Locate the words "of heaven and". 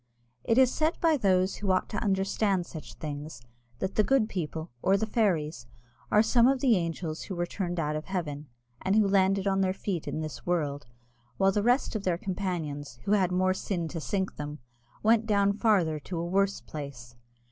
7.95-8.95